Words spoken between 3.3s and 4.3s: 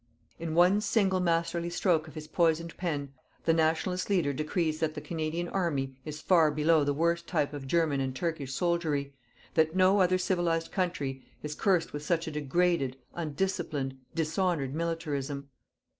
the Nationalist